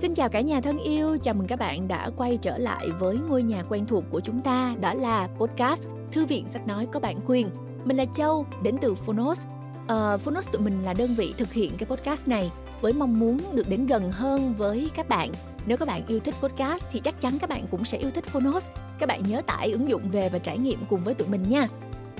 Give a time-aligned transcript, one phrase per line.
[0.00, 3.18] Xin chào cả nhà thân yêu, chào mừng các bạn đã quay trở lại với
[3.28, 7.00] ngôi nhà quen thuộc của chúng ta, đó là podcast Thư viện sách nói có
[7.00, 7.50] bản quyền.
[7.84, 9.40] Mình là Châu, đến từ Phonos.
[9.82, 13.38] Uh, Phonos tụi mình là đơn vị thực hiện cái podcast này với mong muốn
[13.52, 15.32] được đến gần hơn với các bạn.
[15.66, 18.24] Nếu các bạn yêu thích podcast thì chắc chắn các bạn cũng sẽ yêu thích
[18.24, 18.66] Phonos.
[18.98, 21.68] Các bạn nhớ tải ứng dụng về và trải nghiệm cùng với tụi mình nha.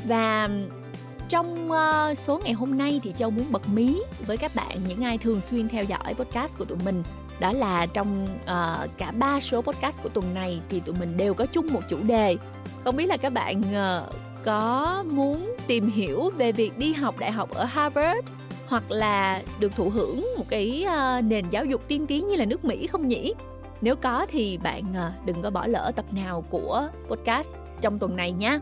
[0.05, 0.49] Và
[1.29, 5.05] trong uh, số ngày hôm nay thì Châu muốn bật mí với các bạn những
[5.05, 7.03] ai thường xuyên theo dõi podcast của tụi mình
[7.41, 11.35] đó là trong uh, cả ba số podcast của tuần này thì tụi mình đều
[11.35, 12.37] có chung một chủ đề
[12.85, 14.15] không biết là các bạn uh,
[14.45, 18.29] có muốn tìm hiểu về việc đi học đại học ở Harvard
[18.67, 22.45] hoặc là được thụ hưởng một cái uh, nền giáo dục tiên tiến như là
[22.45, 23.35] nước Mỹ không nhỉ?
[23.81, 27.49] Nếu có thì bạn uh, đừng có bỏ lỡ tập nào của podcast
[27.81, 28.59] trong tuần này nhé.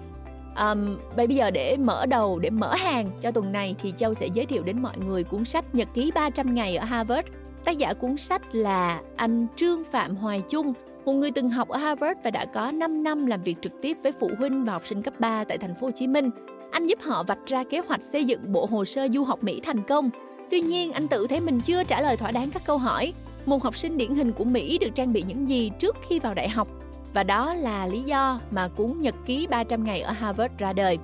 [0.56, 4.26] Um, bây giờ để mở đầu, để mở hàng cho tuần này thì Châu sẽ
[4.26, 7.28] giới thiệu đến mọi người cuốn sách Nhật ký 300 ngày ở Harvard
[7.64, 10.72] Tác giả cuốn sách là anh Trương Phạm Hoài Trung,
[11.04, 13.96] một người từng học ở Harvard và đã có 5 năm làm việc trực tiếp
[14.02, 16.30] với phụ huynh và học sinh cấp 3 tại thành phố Hồ Chí Minh.
[16.70, 19.60] Anh giúp họ vạch ra kế hoạch xây dựng bộ hồ sơ du học Mỹ
[19.64, 20.10] thành công.
[20.50, 23.12] Tuy nhiên, anh tự thấy mình chưa trả lời thỏa đáng các câu hỏi.
[23.46, 26.34] Một học sinh điển hình của Mỹ được trang bị những gì trước khi vào
[26.34, 26.68] đại học?
[27.14, 30.98] Và đó là lý do mà cuốn Nhật ký 300 ngày ở Harvard ra đời.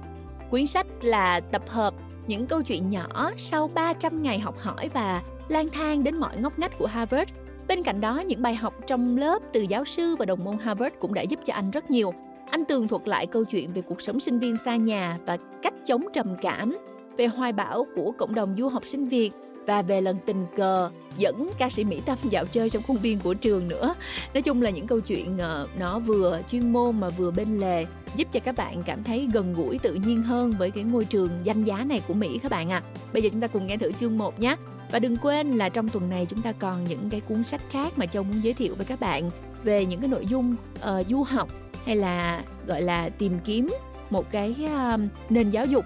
[0.50, 1.94] Quyển sách là tập hợp
[2.26, 6.58] những câu chuyện nhỏ sau 300 ngày học hỏi và lang thang đến mọi ngóc
[6.58, 7.30] ngách của Harvard.
[7.68, 10.94] Bên cạnh đó, những bài học trong lớp từ giáo sư và đồng môn Harvard
[11.00, 12.14] cũng đã giúp cho anh rất nhiều.
[12.50, 15.74] Anh tường thuật lại câu chuyện về cuộc sống sinh viên xa nhà và cách
[15.86, 16.78] chống trầm cảm,
[17.16, 19.30] về hoài bão của cộng đồng du học sinh Việt
[19.66, 23.18] và về lần tình cờ dẫn ca sĩ Mỹ Tâm dạo chơi trong khuôn viên
[23.18, 23.94] của trường nữa.
[24.34, 27.86] Nói chung là những câu chuyện ờ, nó vừa chuyên môn mà vừa bên lề
[28.16, 31.28] giúp cho các bạn cảm thấy gần gũi tự nhiên hơn với cái ngôi trường
[31.44, 32.82] danh giá này của Mỹ các bạn ạ.
[32.84, 32.88] À.
[33.12, 34.56] Bây giờ chúng ta cùng nghe thử chương 1 nhé.
[34.90, 37.92] Và đừng quên là trong tuần này chúng ta còn những cái cuốn sách khác
[37.96, 39.30] mà Châu muốn giới thiệu với các bạn
[39.64, 41.48] về những cái nội dung uh, du học
[41.84, 43.66] hay là gọi là tìm kiếm
[44.10, 45.00] một cái uh,
[45.30, 45.84] nền giáo dục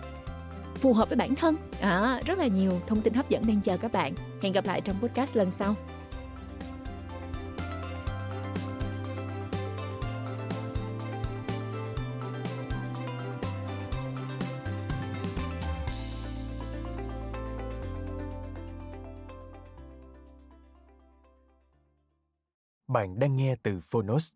[0.75, 1.57] phù hợp với bản thân.
[1.81, 4.15] À, rất là nhiều thông tin hấp dẫn đang chờ các bạn.
[4.43, 5.75] Hẹn gặp lại trong podcast lần sau.
[22.95, 24.33] Bạn đang nghe từ Phonos.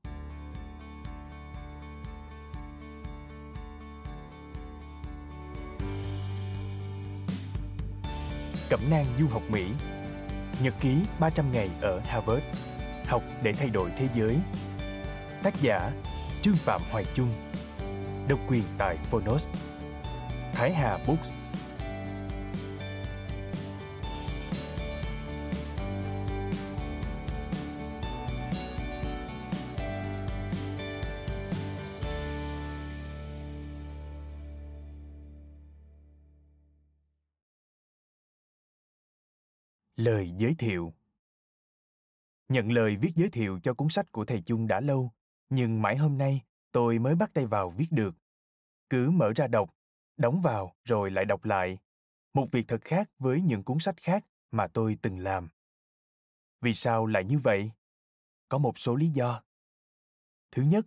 [8.70, 9.66] Cẩm nang du học Mỹ.
[10.62, 12.42] Nhật ký 300 ngày ở Harvard.
[13.06, 14.38] Học để thay đổi thế giới.
[15.42, 15.92] Tác giả,
[16.42, 17.30] Trương Phạm Hoài Trung
[18.28, 19.50] Độc quyền tại Phonos.
[20.52, 21.30] Thái Hà Books.
[39.98, 40.94] Lời giới thiệu
[42.48, 45.12] Nhận lời viết giới thiệu cho cuốn sách của thầy Chung đã lâu,
[45.50, 46.42] nhưng mãi hôm nay
[46.72, 48.14] tôi mới bắt tay vào viết được.
[48.90, 49.74] Cứ mở ra đọc,
[50.16, 51.78] đóng vào rồi lại đọc lại.
[52.34, 55.48] Một việc thật khác với những cuốn sách khác mà tôi từng làm.
[56.60, 57.70] Vì sao lại như vậy?
[58.48, 59.42] Có một số lý do.
[60.50, 60.86] Thứ nhất,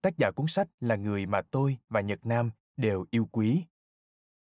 [0.00, 3.64] tác giả cuốn sách là người mà tôi và Nhật Nam đều yêu quý.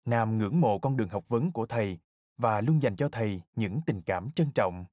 [0.05, 1.99] Nam ngưỡng mộ con đường học vấn của thầy
[2.41, 4.85] và luôn dành cho thầy những tình cảm trân trọng.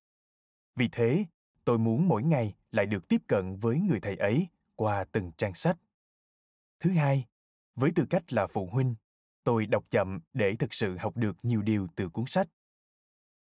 [0.75, 1.25] Vì thế,
[1.63, 5.53] tôi muốn mỗi ngày lại được tiếp cận với người thầy ấy qua từng trang
[5.53, 5.78] sách.
[6.80, 7.25] Thứ hai,
[7.75, 8.96] với tư cách là phụ huynh,
[9.44, 12.47] tôi đọc chậm để thực sự học được nhiều điều từ cuốn sách.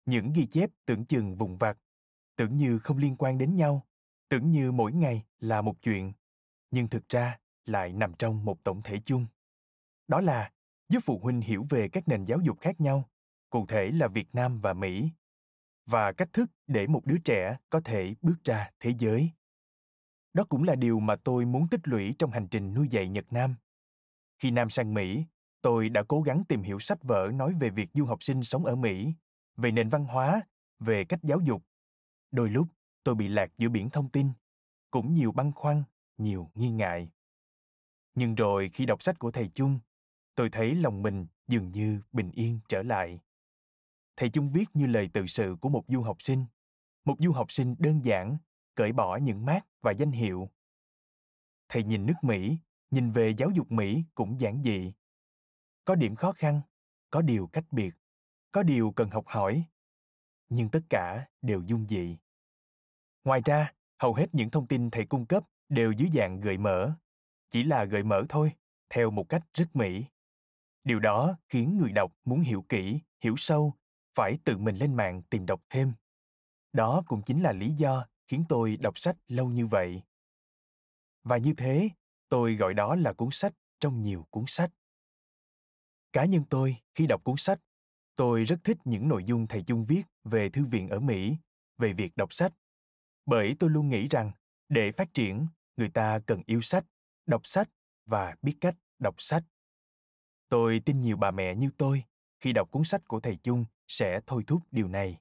[0.06, 1.78] Những ghi chép tưởng chừng vùng vặt,
[2.36, 3.86] tưởng như không liên quan đến nhau,
[4.28, 6.12] tưởng như mỗi ngày là một chuyện,
[6.70, 9.26] nhưng thực ra lại nằm trong một tổng thể chung.
[10.08, 10.52] Đó là
[10.88, 13.08] giúp phụ huynh hiểu về các nền giáo dục khác nhau
[13.50, 15.10] cụ thể là Việt Nam và Mỹ,
[15.86, 19.30] và cách thức để một đứa trẻ có thể bước ra thế giới.
[20.32, 23.32] Đó cũng là điều mà tôi muốn tích lũy trong hành trình nuôi dạy Nhật
[23.32, 23.54] Nam.
[24.38, 25.24] Khi Nam sang Mỹ,
[25.60, 28.64] tôi đã cố gắng tìm hiểu sách vở nói về việc du học sinh sống
[28.64, 29.14] ở Mỹ,
[29.56, 30.42] về nền văn hóa,
[30.78, 31.62] về cách giáo dục.
[32.30, 32.68] Đôi lúc,
[33.02, 34.28] tôi bị lạc giữa biển thông tin,
[34.90, 35.82] cũng nhiều băn khoăn,
[36.18, 37.10] nhiều nghi ngại.
[38.14, 39.78] Nhưng rồi khi đọc sách của thầy Chung,
[40.34, 43.20] tôi thấy lòng mình dường như bình yên trở lại
[44.16, 46.46] thầy chung viết như lời tự sự của một du học sinh
[47.04, 48.36] một du học sinh đơn giản
[48.74, 50.50] cởi bỏ những mát và danh hiệu
[51.68, 52.58] thầy nhìn nước mỹ
[52.90, 54.92] nhìn về giáo dục mỹ cũng giản dị
[55.84, 56.60] có điểm khó khăn
[57.10, 57.94] có điều cách biệt
[58.50, 59.64] có điều cần học hỏi
[60.48, 62.16] nhưng tất cả đều dung dị
[63.24, 66.92] Ngoài ra, hầu hết những thông tin thầy cung cấp đều dưới dạng gợi mở.
[67.48, 68.52] Chỉ là gợi mở thôi,
[68.90, 70.04] theo một cách rất mỹ.
[70.84, 73.74] Điều đó khiến người đọc muốn hiểu kỹ, hiểu sâu,
[74.14, 75.92] phải tự mình lên mạng tìm đọc thêm.
[76.72, 80.02] Đó cũng chính là lý do khiến tôi đọc sách lâu như vậy.
[81.22, 81.88] Và như thế,
[82.28, 84.70] tôi gọi đó là cuốn sách trong nhiều cuốn sách.
[86.12, 87.60] Cá nhân tôi, khi đọc cuốn sách,
[88.16, 91.36] tôi rất thích những nội dung thầy Chung viết về thư viện ở Mỹ,
[91.78, 92.52] về việc đọc sách.
[93.26, 94.32] Bởi tôi luôn nghĩ rằng,
[94.68, 95.46] để phát triển,
[95.76, 96.84] người ta cần yêu sách,
[97.26, 97.68] đọc sách
[98.06, 99.44] và biết cách đọc sách.
[100.48, 102.04] Tôi tin nhiều bà mẹ như tôi,
[102.44, 105.18] khi đọc cuốn sách của thầy Chung sẽ thôi thúc điều này.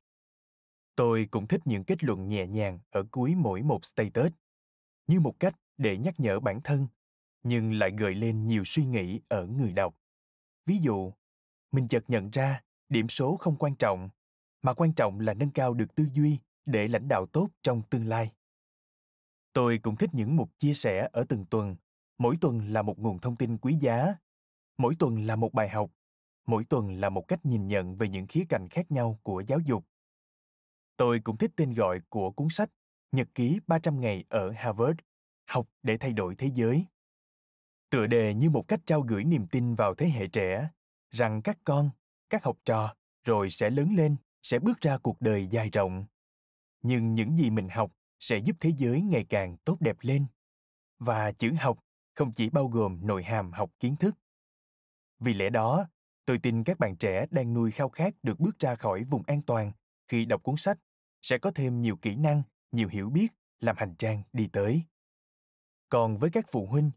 [0.95, 4.31] Tôi cũng thích những kết luận nhẹ nhàng ở cuối mỗi một status,
[5.07, 6.87] như một cách để nhắc nhở bản thân,
[7.43, 9.95] nhưng lại gợi lên nhiều suy nghĩ ở người đọc.
[10.65, 11.13] Ví dụ,
[11.71, 14.09] mình chợt nhận ra điểm số không quan trọng,
[14.61, 18.07] mà quan trọng là nâng cao được tư duy để lãnh đạo tốt trong tương
[18.07, 18.31] lai.
[19.53, 21.75] Tôi cũng thích những mục chia sẻ ở từng tuần,
[22.17, 24.15] mỗi tuần là một nguồn thông tin quý giá,
[24.77, 25.91] mỗi tuần là một bài học,
[26.45, 29.59] mỗi tuần là một cách nhìn nhận về những khía cạnh khác nhau của giáo
[29.59, 29.85] dục.
[30.97, 32.69] Tôi cũng thích tên gọi của cuốn sách
[33.13, 34.99] Nhật ký 300 ngày ở Harvard,
[35.45, 36.85] học để thay đổi thế giới.
[37.89, 40.69] Tựa đề như một cách trao gửi niềm tin vào thế hệ trẻ,
[41.11, 41.89] rằng các con,
[42.29, 46.05] các học trò rồi sẽ lớn lên, sẽ bước ra cuộc đời dài rộng.
[46.81, 50.25] Nhưng những gì mình học sẽ giúp thế giới ngày càng tốt đẹp lên.
[50.99, 51.79] Và chữ học
[52.15, 54.15] không chỉ bao gồm nội hàm học kiến thức.
[55.19, 55.87] Vì lẽ đó,
[56.25, 59.41] tôi tin các bạn trẻ đang nuôi khao khát được bước ra khỏi vùng an
[59.41, 59.71] toàn
[60.07, 60.79] khi đọc cuốn sách
[61.21, 63.27] sẽ có thêm nhiều kỹ năng, nhiều hiểu biết
[63.59, 64.83] làm hành trang đi tới.
[65.89, 66.91] Còn với các phụ huynh,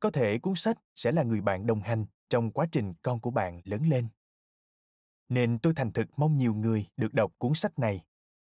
[0.00, 3.30] có thể cuốn sách sẽ là người bạn đồng hành trong quá trình con của
[3.30, 4.08] bạn lớn lên.
[5.28, 8.04] Nên tôi thành thực mong nhiều người được đọc cuốn sách này,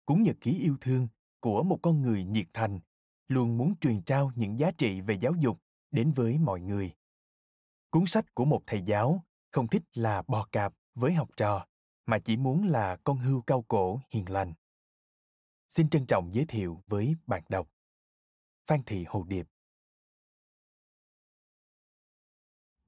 [0.06, 1.08] cuốn nhật ký yêu thương
[1.40, 2.80] của một con người nhiệt thành,
[3.28, 5.60] luôn muốn truyền trao những giá trị về giáo dục
[5.92, 6.92] đến với mọi người.
[7.90, 9.24] Cuốn sách của một thầy giáo
[9.54, 11.68] không thích là bò cạp với học trò,
[12.06, 14.54] mà chỉ muốn là con hươu cao cổ hiền lành.
[15.70, 17.70] Xin trân trọng giới thiệu với bạn đọc.
[18.68, 19.48] Phan Thị Hồ Điệp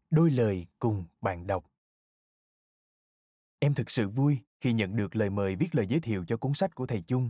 [0.10, 1.72] Đôi lời cùng bạn đọc
[3.60, 6.54] Em thực sự vui khi nhận được lời mời viết lời giới thiệu cho cuốn
[6.54, 7.30] sách của thầy Chung.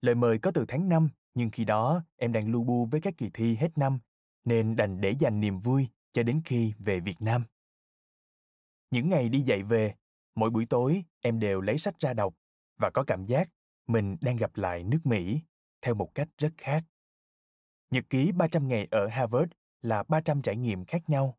[0.00, 3.14] Lời mời có từ tháng 5, nhưng khi đó em đang lưu bu với các
[3.16, 3.98] kỳ thi hết năm,
[4.44, 7.44] nên đành để dành niềm vui cho đến khi về Việt Nam.
[8.94, 9.94] Những ngày đi dạy về,
[10.34, 12.34] mỗi buổi tối em đều lấy sách ra đọc
[12.76, 13.50] và có cảm giác
[13.86, 15.40] mình đang gặp lại nước Mỹ
[15.82, 16.84] theo một cách rất khác.
[17.90, 19.52] Nhật ký 300 ngày ở Harvard
[19.82, 21.38] là 300 trải nghiệm khác nhau.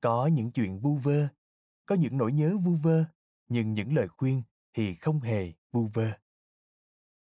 [0.00, 1.28] Có những chuyện vu vơ,
[1.86, 3.04] có những nỗi nhớ vu vơ,
[3.48, 4.42] nhưng những lời khuyên
[4.74, 6.10] thì không hề vu vơ.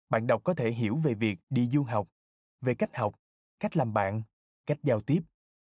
[0.08, 2.08] Bạn đọc có thể hiểu về việc đi du học,
[2.60, 3.14] về cách học,
[3.60, 4.22] cách làm bạn,
[4.66, 5.22] cách giao tiếp,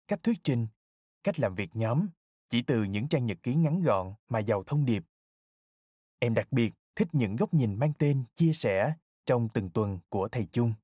[0.08, 0.66] cách thuyết trình,
[1.22, 2.06] cách làm việc nhóm,
[2.50, 5.04] chỉ từ những trang nhật ký ngắn gọn mà giàu thông điệp.
[6.18, 8.94] Em đặc biệt thích những góc nhìn mang tên chia sẻ
[9.26, 10.74] trong từng tuần của thầy chung.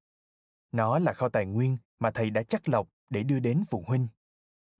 [0.72, 4.08] Nó là kho tài nguyên mà thầy đã chắc lọc để đưa đến phụ huynh.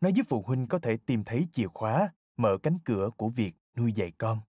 [0.01, 3.55] Nó giúp phụ huynh có thể tìm thấy chìa khóa, mở cánh cửa của việc
[3.77, 4.41] nuôi dạy con.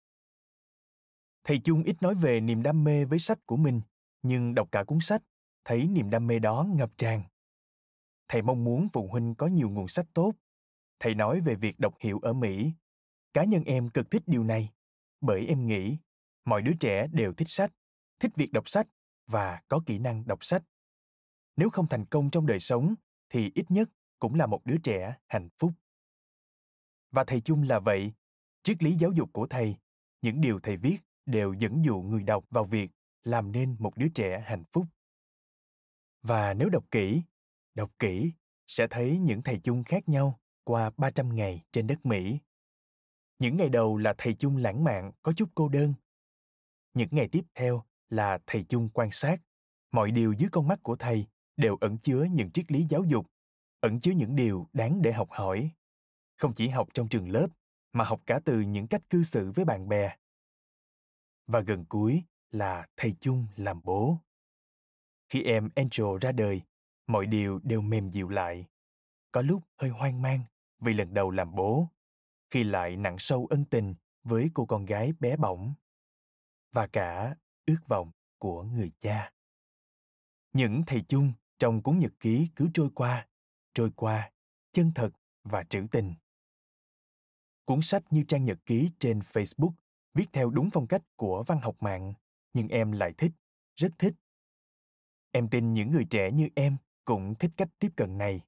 [1.43, 3.81] Thầy Chung ít nói về niềm đam mê với sách của mình,
[4.21, 5.23] nhưng đọc cả cuốn sách,
[5.65, 7.23] thấy niềm đam mê đó ngập tràn.
[8.27, 10.33] Thầy mong muốn phụ huynh có nhiều nguồn sách tốt.
[10.99, 12.73] Thầy nói về việc đọc hiểu ở Mỹ.
[13.33, 14.73] Cá nhân em cực thích điều này,
[15.21, 15.97] bởi em nghĩ
[16.45, 17.71] mọi đứa trẻ đều thích sách,
[18.19, 18.87] thích việc đọc sách
[19.27, 20.63] và có kỹ năng đọc sách.
[21.55, 22.95] Nếu không thành công trong đời sống
[23.29, 23.89] thì ít nhất
[24.19, 25.71] cũng là một đứa trẻ hạnh phúc.
[27.11, 28.13] Và thầy chung là vậy,
[28.63, 29.75] triết lý giáo dục của thầy,
[30.21, 32.91] những điều thầy viết đều dẫn dụ người đọc vào việc
[33.23, 34.85] làm nên một đứa trẻ hạnh phúc.
[36.21, 37.21] Và nếu đọc kỹ,
[37.73, 38.31] đọc kỹ
[38.67, 42.39] sẽ thấy những thầy chung khác nhau qua 300 ngày trên đất Mỹ.
[43.39, 45.93] Những ngày đầu là thầy chung lãng mạn có chút cô đơn.
[46.93, 49.39] Những ngày tiếp theo là thầy chung quan sát.
[49.91, 51.25] Mọi điều dưới con mắt của thầy
[51.57, 53.25] đều ẩn chứa những triết lý giáo dục,
[53.79, 55.71] ẩn chứa những điều đáng để học hỏi.
[56.37, 57.47] Không chỉ học trong trường lớp,
[57.93, 60.15] mà học cả từ những cách cư xử với bạn bè.
[61.47, 64.17] Và gần cuối là thầy chung làm bố.
[65.29, 66.61] Khi em Angel ra đời,
[67.07, 68.65] mọi điều đều mềm dịu lại.
[69.31, 70.39] Có lúc hơi hoang mang
[70.79, 71.87] vì lần đầu làm bố,
[72.49, 75.73] khi lại nặng sâu ân tình với cô con gái bé bỏng
[76.71, 79.33] và cả ước vọng của người cha.
[80.53, 83.27] Những thầy chung trong cuốn nhật ký cứ trôi qua,
[83.73, 84.31] trôi qua,
[84.71, 85.09] chân thật
[85.43, 86.13] và trữ tình.
[87.65, 89.71] Cuốn sách như trang nhật ký trên Facebook
[90.13, 92.13] viết theo đúng phong cách của văn học mạng,
[92.53, 93.31] nhưng em lại thích,
[93.75, 94.13] rất thích.
[95.31, 98.41] Em tin những người trẻ như em cũng thích cách tiếp cận này.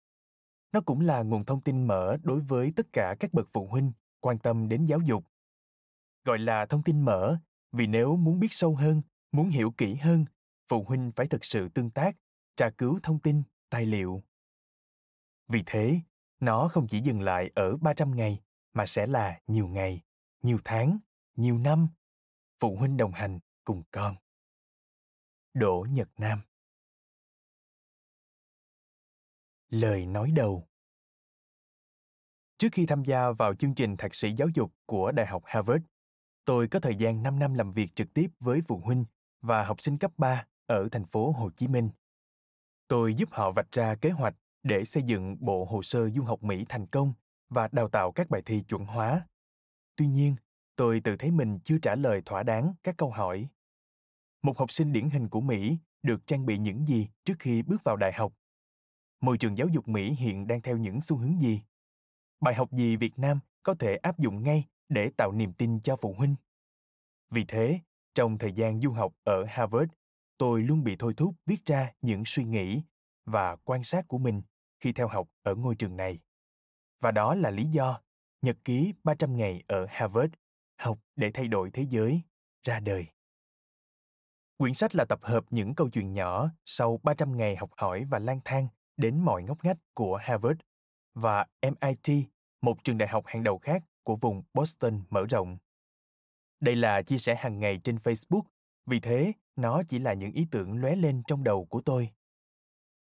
[0.72, 3.92] Nó cũng là nguồn thông tin mở đối với tất cả các bậc phụ huynh
[4.20, 5.24] quan tâm đến giáo dục.
[6.26, 7.38] Gọi là thông tin mở
[7.72, 10.26] vì nếu muốn biết sâu hơn, muốn hiểu kỹ hơn,
[10.68, 12.18] phụ huynh phải thực sự tương tác,
[12.56, 14.24] tra cứu thông tin, tài liệu.
[15.48, 16.00] Vì thế,
[16.40, 18.42] nó không chỉ dừng lại ở 300 ngày
[18.74, 20.02] mà sẽ là nhiều ngày,
[20.44, 21.00] nhiều tháng,
[21.36, 21.88] nhiều năm.
[22.60, 24.16] Phụ huynh đồng hành cùng con.
[25.54, 26.42] Đỗ Nhật Nam
[29.70, 30.68] Lời nói đầu
[32.58, 35.84] Trước khi tham gia vào chương trình thạc sĩ giáo dục của Đại học Harvard,
[36.46, 39.06] tôi có thời gian 5 năm làm việc trực tiếp với phụ huynh
[39.42, 41.90] và học sinh cấp 3 ở thành phố Hồ Chí Minh.
[42.88, 46.44] Tôi giúp họ vạch ra kế hoạch để xây dựng bộ hồ sơ du học
[46.44, 47.14] Mỹ thành công
[47.50, 49.28] và đào tạo các bài thi chuẩn hóa.
[49.96, 50.36] Tuy nhiên,
[50.76, 53.48] tôi tự thấy mình chưa trả lời thỏa đáng các câu hỏi.
[54.42, 57.84] Một học sinh điển hình của Mỹ được trang bị những gì trước khi bước
[57.84, 58.34] vào đại học?
[59.22, 61.62] Môi trường giáo dục Mỹ hiện đang theo những xu hướng gì?
[62.40, 65.96] Bài học gì Việt Nam có thể áp dụng ngay để tạo niềm tin cho
[65.96, 66.36] phụ huynh?
[67.30, 67.80] Vì thế,
[68.14, 69.92] trong thời gian du học ở Harvard,
[70.38, 72.84] tôi luôn bị thôi thúc viết ra những suy nghĩ
[73.26, 74.42] và quan sát của mình
[74.80, 76.20] khi theo học ở ngôi trường này.
[77.00, 78.02] Và đó là lý do
[78.42, 80.34] Nhật ký 300 ngày ở Harvard,
[80.78, 82.22] học để thay đổi thế giới,
[82.64, 83.08] ra đời.
[84.58, 88.20] Quyển sách là tập hợp những câu chuyện nhỏ sau 300 ngày học hỏi và
[88.20, 88.68] lang thang
[89.00, 90.60] đến mọi ngóc ngách của Harvard
[91.14, 92.26] và MIT,
[92.62, 95.58] một trường đại học hàng đầu khác của vùng Boston mở rộng.
[96.60, 98.42] Đây là chia sẻ hàng ngày trên Facebook,
[98.86, 102.10] vì thế nó chỉ là những ý tưởng lóe lên trong đầu của tôi.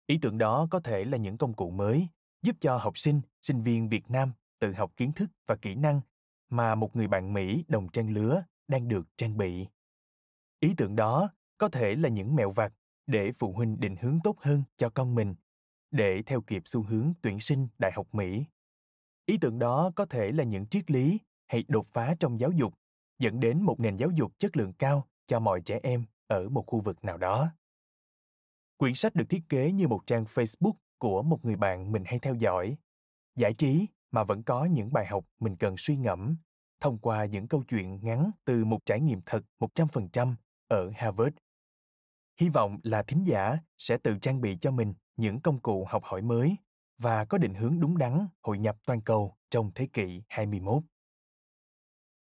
[0.08, 2.08] Ý tưởng đó có thể là những công cụ mới
[2.42, 6.02] giúp cho học sinh, sinh viên Việt Nam tự học kiến thức và kỹ năng
[6.50, 9.68] mà một người bạn Mỹ đồng trang lứa đang được trang bị.
[10.60, 12.74] Ý tưởng đó có thể là những mẹo vặt
[13.08, 15.36] để phụ huynh định hướng tốt hơn cho con mình
[15.92, 18.46] để theo kịp xu hướng tuyển sinh đại học Mỹ.
[19.26, 22.74] Ý tưởng đó có thể là những triết lý hay đột phá trong giáo dục,
[23.20, 26.64] dẫn đến một nền giáo dục chất lượng cao cho mọi trẻ em ở một
[26.68, 27.52] khu vực nào đó.
[28.78, 32.20] Quyển sách được thiết kế như một trang Facebook của một người bạn mình hay
[32.20, 32.78] theo dõi.
[33.36, 36.36] Giải trí mà vẫn có những bài học mình cần suy ngẫm
[36.80, 40.36] thông qua những câu chuyện ngắn từ một trải nghiệm thật 100%
[40.68, 41.36] ở Harvard.
[42.40, 46.04] Hy vọng là thính giả sẽ tự trang bị cho mình những công cụ học
[46.04, 46.56] hỏi mới
[46.98, 50.84] và có định hướng đúng đắn hội nhập toàn cầu trong thế kỷ 21.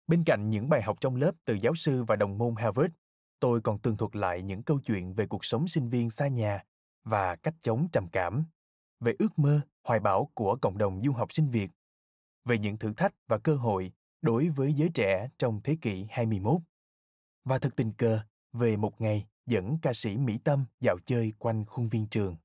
[0.08, 2.94] Bên cạnh những bài học trong lớp từ giáo sư và đồng môn Harvard,
[3.40, 6.64] tôi còn tường thuật lại những câu chuyện về cuộc sống sinh viên xa nhà
[7.04, 8.46] và cách chống trầm cảm,
[9.00, 11.70] về ước mơ, hoài bão của cộng đồng du học sinh Việt,
[12.46, 16.62] về những thử thách và cơ hội đối với giới trẻ trong thế kỷ 21.
[17.46, 18.20] Và thật tình cờ
[18.54, 22.36] về một ngày dẫn ca sĩ Mỹ Tâm dạo chơi quanh khuôn viên trường.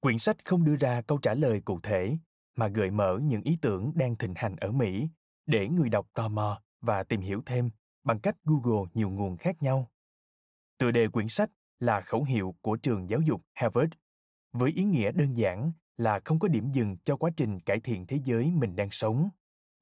[0.00, 2.16] Quyển sách không đưa ra câu trả lời cụ thể,
[2.56, 5.08] mà gợi mở những ý tưởng đang thịnh hành ở Mỹ
[5.46, 7.70] để người đọc tò mò và tìm hiểu thêm
[8.04, 9.90] bằng cách Google nhiều nguồn khác nhau.
[10.78, 11.50] Tựa đề quyển sách
[11.80, 13.92] là khẩu hiệu của trường giáo dục Harvard,
[14.52, 18.06] với ý nghĩa đơn giản là không có điểm dừng cho quá trình cải thiện
[18.06, 19.28] thế giới mình đang sống,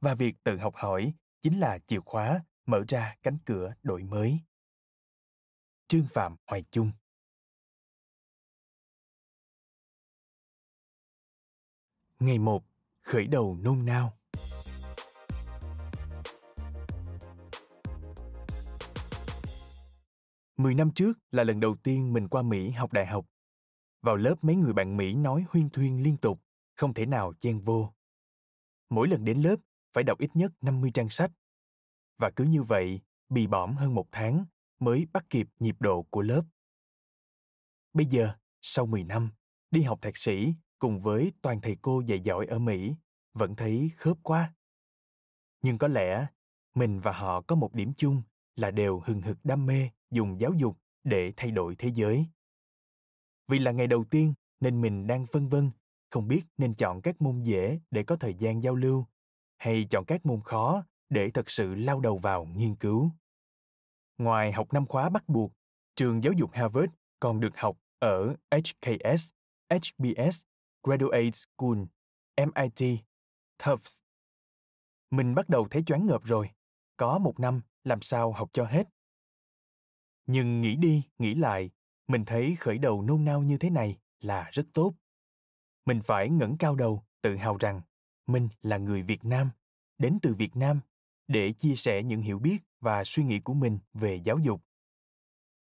[0.00, 4.40] và việc tự học hỏi chính là chìa khóa mở ra cánh cửa đổi mới.
[5.88, 6.90] Trương Phạm Hoài Chung
[12.20, 12.64] Ngày 1.
[13.02, 14.18] Khởi đầu nôn nao
[20.56, 23.26] Mười năm trước là lần đầu tiên mình qua Mỹ học đại học.
[24.02, 26.40] Vào lớp mấy người bạn Mỹ nói huyên thuyên liên tục,
[26.76, 27.94] không thể nào chen vô.
[28.90, 29.56] Mỗi lần đến lớp
[29.92, 31.30] phải đọc ít nhất 50 trang sách.
[32.18, 34.44] Và cứ như vậy, bị bõm hơn một tháng
[34.78, 36.42] mới bắt kịp nhịp độ của lớp.
[37.92, 39.30] Bây giờ, sau 10 năm,
[39.70, 42.94] đi học thạc sĩ cùng với toàn thầy cô dạy giỏi ở Mỹ,
[43.34, 44.54] vẫn thấy khớp quá.
[45.62, 46.26] Nhưng có lẽ
[46.74, 48.22] mình và họ có một điểm chung
[48.56, 52.26] là đều hừng hực đam mê dùng giáo dục để thay đổi thế giới.
[53.48, 55.70] Vì là ngày đầu tiên nên mình đang phân vân,
[56.10, 59.06] không biết nên chọn các môn dễ để có thời gian giao lưu
[59.56, 63.10] hay chọn các môn khó để thật sự lao đầu vào nghiên cứu.
[64.18, 65.52] Ngoài học năm khóa bắt buộc,
[65.96, 69.30] trường giáo dục Harvard còn được học ở HKS,
[69.70, 70.42] HBS,
[70.84, 71.78] Graduate School,
[72.36, 72.98] MIT,
[73.58, 74.00] Tufts.
[75.10, 76.50] Mình bắt đầu thấy choáng ngợp rồi.
[76.96, 78.88] Có một năm, làm sao học cho hết?
[80.26, 81.70] Nhưng nghĩ đi, nghĩ lại,
[82.08, 84.94] mình thấy khởi đầu nôn nao như thế này là rất tốt.
[85.86, 87.80] Mình phải ngẩng cao đầu, tự hào rằng
[88.26, 89.50] mình là người Việt Nam,
[89.98, 90.80] đến từ Việt Nam
[91.28, 94.60] để chia sẻ những hiểu biết và suy nghĩ của mình về giáo dục.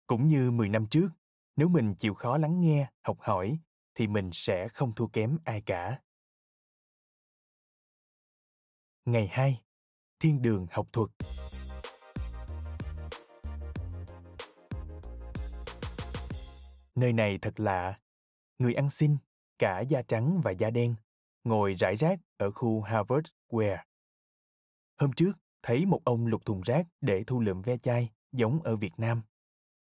[0.06, 1.08] Cũng như 10 năm trước,
[1.56, 3.58] nếu mình chịu khó lắng nghe học hỏi
[4.00, 6.00] thì mình sẽ không thua kém ai cả.
[9.04, 9.62] Ngày 2
[10.18, 11.10] thiên đường học thuật.
[16.94, 18.00] Nơi này thật lạ.
[18.58, 19.16] Người ăn xin,
[19.58, 20.94] cả da trắng và da đen,
[21.44, 23.84] ngồi rải rác ở khu harvard square.
[24.98, 28.76] Hôm trước, thấy một ông lục thùng rác để thu lượm ve chai giống ở
[28.76, 29.22] việt nam.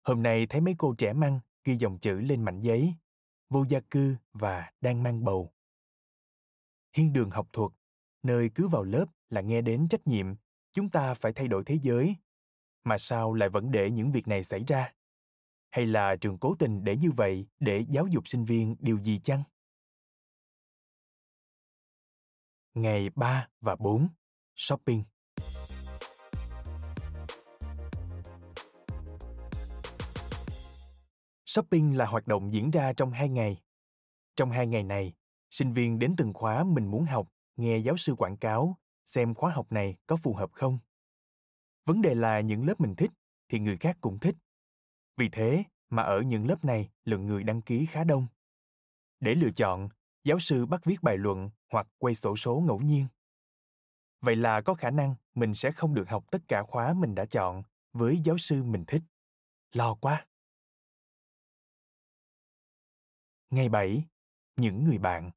[0.03, 2.95] Hôm nay thấy mấy cô trẻ măng ghi dòng chữ lên mảnh giấy
[3.51, 5.53] vô gia cư và đang mang bầu.
[6.93, 7.71] Thiên đường học thuật,
[8.23, 10.25] nơi cứ vào lớp là nghe đến trách nhiệm,
[10.71, 12.15] chúng ta phải thay đổi thế giới.
[12.83, 14.93] Mà sao lại vẫn để những việc này xảy ra?
[15.71, 19.19] Hay là trường cố tình để như vậy để giáo dục sinh viên điều gì
[19.19, 19.43] chăng?
[22.73, 24.07] Ngày 3 và 4
[24.55, 25.03] shopping.
[31.51, 33.61] Shopping là hoạt động diễn ra trong hai ngày.
[34.35, 35.13] Trong hai ngày này,
[35.49, 39.51] sinh viên đến từng khóa mình muốn học, nghe giáo sư quảng cáo, xem khóa
[39.51, 40.79] học này có phù hợp không.
[41.85, 43.11] Vấn đề là những lớp mình thích
[43.49, 44.35] thì người khác cũng thích.
[45.17, 48.27] Vì thế mà ở những lớp này lượng người đăng ký khá đông.
[49.19, 49.89] Để lựa chọn,
[50.23, 53.05] giáo sư bắt viết bài luận hoặc quay sổ số ngẫu nhiên.
[54.21, 57.25] Vậy là có khả năng mình sẽ không được học tất cả khóa mình đã
[57.25, 59.01] chọn với giáo sư mình thích.
[59.73, 60.25] Lo quá.
[63.51, 64.03] Ngày 7.
[64.57, 65.29] Những người bạn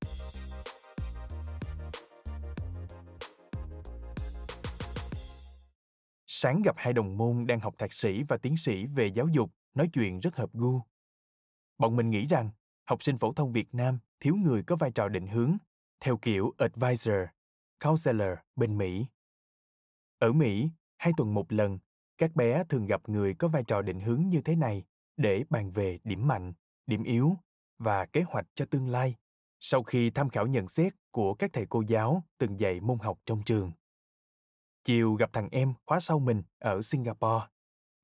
[6.27, 9.51] Sáng gặp hai đồng môn đang học thạc sĩ và tiến sĩ về giáo dục,
[9.75, 10.81] nói chuyện rất hợp gu.
[11.79, 12.51] Bọn mình nghĩ rằng
[12.85, 15.57] học sinh phổ thông Việt Nam thiếu người có vai trò định hướng,
[16.01, 17.17] theo kiểu advisor,
[17.85, 19.07] counselor bên Mỹ.
[20.19, 21.79] Ở Mỹ, hai tuần một lần,
[22.19, 24.85] các bé thường gặp người có vai trò định hướng như thế này
[25.17, 26.53] để bàn về điểm mạnh,
[26.87, 27.37] điểm yếu
[27.79, 29.17] và kế hoạch cho tương lai
[29.61, 33.19] sau khi tham khảo nhận xét của các thầy cô giáo từng dạy môn học
[33.27, 33.73] trong trường.
[34.85, 37.47] Chiều gặp thằng em khóa sau mình ở Singapore,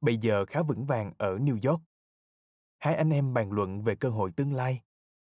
[0.00, 1.83] bây giờ khá vững vàng ở New York.
[2.78, 4.80] Hai anh em bàn luận về cơ hội tương lai,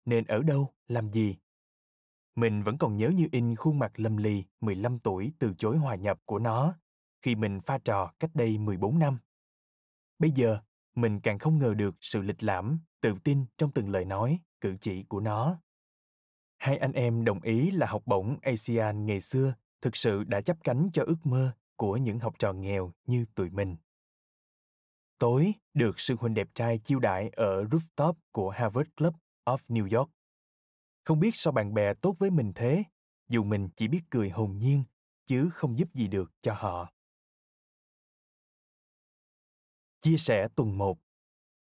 [0.06, 1.38] nên ở đâu, làm gì.
[2.36, 5.96] Mình vẫn còn nhớ như in khuôn mặt lâm lì 15 tuổi từ chối hòa
[5.96, 6.76] nhập của nó
[7.22, 9.18] khi mình pha trò cách đây 14 năm.
[10.20, 10.60] Bây giờ,
[10.96, 14.76] mình càng không ngờ được sự lịch lãm, tự tin trong từng lời nói, cử
[14.82, 15.62] chỉ của nó.
[16.58, 20.58] Hai anh em đồng ý là học bổng asean ngày xưa thực sự đã chấp
[20.64, 23.76] cánh cho ước mơ của những học trò nghèo như tụi mình.
[25.18, 29.98] Tối, được sư huynh đẹp trai chiêu đãi ở rooftop của harvard club of new
[29.98, 30.12] york.
[31.04, 32.84] Không biết sao bạn bè tốt với mình thế,
[33.30, 34.84] dù mình chỉ biết cười hồn nhiên,
[35.26, 36.95] chứ không giúp gì được cho họ.
[40.06, 40.98] Chia sẻ tuần 1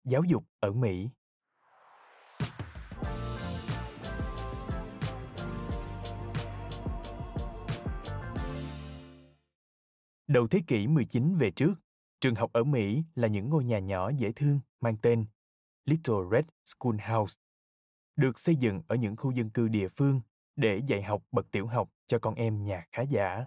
[0.05, 1.09] giáo dục ở Mỹ
[10.27, 11.75] Đầu thế kỷ 19 về trước,
[12.21, 15.27] trường học ở Mỹ là những ngôi nhà nhỏ dễ thương mang tên
[15.85, 17.41] Little Red Schoolhouse,
[18.17, 20.21] được xây dựng ở những khu dân cư địa phương
[20.57, 23.47] để dạy học bậc tiểu học cho con em nhà khá giả.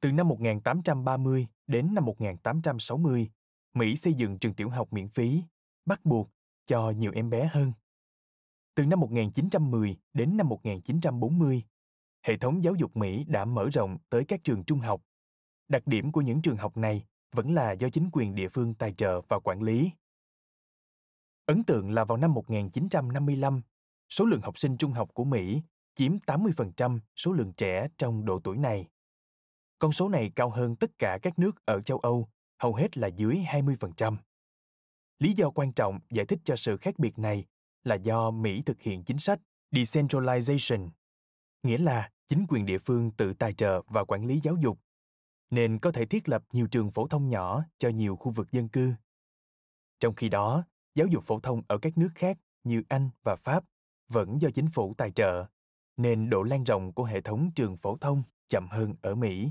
[0.00, 3.30] Từ năm 1830 đến năm 1860,
[3.74, 5.42] Mỹ xây dựng trường tiểu học miễn phí,
[5.86, 6.30] bắt buộc
[6.66, 7.72] cho nhiều em bé hơn.
[8.74, 11.62] Từ năm 1910 đến năm 1940,
[12.22, 15.02] hệ thống giáo dục Mỹ đã mở rộng tới các trường trung học
[15.68, 18.92] Đặc điểm của những trường học này vẫn là do chính quyền địa phương tài
[18.92, 19.90] trợ và quản lý.
[21.46, 23.62] Ấn tượng là vào năm 1955,
[24.08, 25.62] số lượng học sinh trung học của Mỹ
[25.94, 28.88] chiếm 80% số lượng trẻ trong độ tuổi này.
[29.78, 33.08] Con số này cao hơn tất cả các nước ở châu Âu, hầu hết là
[33.08, 34.16] dưới 20%.
[35.18, 37.44] Lý do quan trọng giải thích cho sự khác biệt này
[37.84, 40.88] là do Mỹ thực hiện chính sách decentralization,
[41.62, 44.78] nghĩa là chính quyền địa phương tự tài trợ và quản lý giáo dục
[45.50, 48.68] nên có thể thiết lập nhiều trường phổ thông nhỏ cho nhiều khu vực dân
[48.68, 48.92] cư.
[50.00, 53.64] Trong khi đó, giáo dục phổ thông ở các nước khác như Anh và Pháp
[54.08, 55.46] vẫn do chính phủ tài trợ,
[55.96, 59.50] nên độ lan rộng của hệ thống trường phổ thông chậm hơn ở Mỹ.